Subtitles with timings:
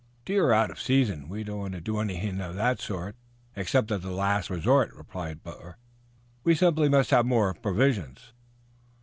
[0.25, 1.29] "Deer are out of season.
[1.29, 3.15] We don't want to do anything of that sort,
[3.55, 5.77] except as a last resort," replied Butler.
[6.43, 8.33] "We simply must have some more provisions."